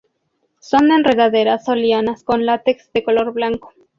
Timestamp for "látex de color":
2.47-3.33